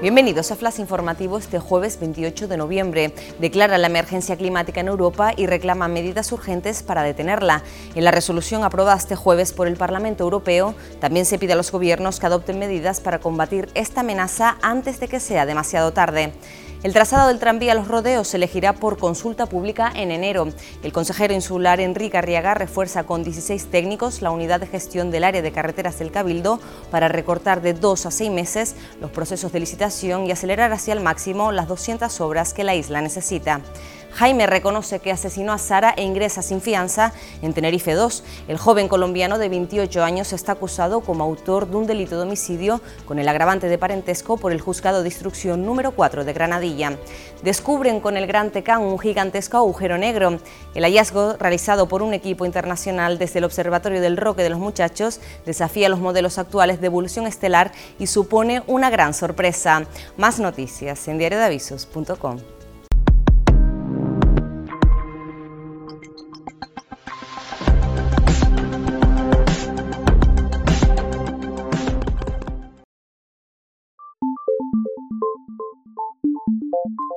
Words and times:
Bienvenidos 0.00 0.52
a 0.52 0.54
Flash 0.54 0.78
Informativo 0.78 1.38
este 1.38 1.58
jueves 1.58 1.98
28 1.98 2.46
de 2.46 2.56
noviembre. 2.56 3.12
Declara 3.40 3.78
la 3.78 3.88
emergencia 3.88 4.36
climática 4.36 4.80
en 4.80 4.86
Europa 4.86 5.32
y 5.36 5.46
reclama 5.46 5.88
medidas 5.88 6.30
urgentes 6.30 6.84
para 6.84 7.02
detenerla. 7.02 7.64
En 7.96 8.04
la 8.04 8.12
resolución 8.12 8.62
aprobada 8.62 8.96
este 8.96 9.16
jueves 9.16 9.52
por 9.52 9.66
el 9.66 9.76
Parlamento 9.76 10.22
Europeo, 10.22 10.76
también 11.00 11.26
se 11.26 11.36
pide 11.36 11.54
a 11.54 11.56
los 11.56 11.72
gobiernos 11.72 12.20
que 12.20 12.26
adopten 12.26 12.60
medidas 12.60 13.00
para 13.00 13.18
combatir 13.18 13.70
esta 13.74 14.02
amenaza 14.02 14.56
antes 14.62 15.00
de 15.00 15.08
que 15.08 15.18
sea 15.18 15.46
demasiado 15.46 15.92
tarde. 15.92 16.32
El 16.84 16.92
trazado 16.92 17.26
del 17.26 17.40
tranvía 17.40 17.74
Los 17.74 17.88
Rodeos 17.88 18.28
se 18.28 18.36
elegirá 18.36 18.72
por 18.72 18.98
consulta 18.98 19.46
pública 19.46 19.90
en 19.96 20.12
enero. 20.12 20.46
El 20.84 20.92
consejero 20.92 21.34
insular 21.34 21.80
Enrique 21.80 22.18
Arriaga 22.18 22.54
refuerza 22.54 23.02
con 23.02 23.24
16 23.24 23.66
técnicos 23.66 24.22
la 24.22 24.30
unidad 24.30 24.60
de 24.60 24.68
gestión 24.68 25.10
del 25.10 25.24
área 25.24 25.42
de 25.42 25.50
carreteras 25.50 25.98
del 25.98 26.12
Cabildo 26.12 26.60
para 26.92 27.08
recortar 27.08 27.62
de 27.62 27.74
dos 27.74 28.06
a 28.06 28.12
seis 28.12 28.30
meses 28.30 28.76
los 29.00 29.10
procesos 29.10 29.50
de 29.50 29.58
licitación 29.58 30.26
y 30.26 30.30
acelerar 30.30 30.72
hacia 30.72 30.94
el 30.94 31.00
máximo 31.00 31.50
las 31.50 31.66
200 31.66 32.20
obras 32.20 32.54
que 32.54 32.62
la 32.62 32.76
isla 32.76 33.00
necesita. 33.00 33.60
Jaime 34.18 34.48
reconoce 34.48 34.98
que 34.98 35.12
asesinó 35.12 35.52
a 35.52 35.58
Sara 35.58 35.94
e 35.96 36.02
ingresa 36.02 36.42
sin 36.42 36.60
fianza 36.60 37.12
en 37.40 37.54
Tenerife 37.54 37.92
2. 37.92 38.24
El 38.48 38.58
joven 38.58 38.88
colombiano 38.88 39.38
de 39.38 39.48
28 39.48 40.02
años 40.02 40.32
está 40.32 40.50
acusado 40.50 41.02
como 41.02 41.22
autor 41.22 41.68
de 41.68 41.76
un 41.76 41.86
delito 41.86 42.16
de 42.16 42.24
homicidio 42.24 42.80
con 43.06 43.20
el 43.20 43.28
agravante 43.28 43.68
de 43.68 43.78
parentesco 43.78 44.36
por 44.36 44.50
el 44.50 44.60
juzgado 44.60 45.02
de 45.02 45.08
instrucción 45.08 45.64
número 45.64 45.92
4 45.92 46.24
de 46.24 46.32
Granadilla. 46.32 46.98
Descubren 47.44 48.00
con 48.00 48.16
el 48.16 48.26
Gran 48.26 48.50
Tecán 48.50 48.82
un 48.82 48.98
gigantesco 48.98 49.56
agujero 49.56 49.98
negro. 49.98 50.40
El 50.74 50.82
hallazgo, 50.82 51.34
realizado 51.34 51.86
por 51.86 52.02
un 52.02 52.12
equipo 52.12 52.44
internacional 52.44 53.18
desde 53.18 53.38
el 53.38 53.44
Observatorio 53.44 54.00
del 54.00 54.16
Roque 54.16 54.42
de 54.42 54.50
los 54.50 54.58
Muchachos, 54.58 55.20
desafía 55.46 55.88
los 55.88 56.00
modelos 56.00 56.38
actuales 56.38 56.80
de 56.80 56.86
evolución 56.86 57.28
estelar 57.28 57.70
y 58.00 58.08
supone 58.08 58.64
una 58.66 58.90
gran 58.90 59.14
sorpresa. 59.14 59.84
Más 60.16 60.40
noticias 60.40 61.06
en 61.06 61.18
diariodavisos.com. 61.18 62.57
Thank 74.28 74.42
you. 77.02 77.07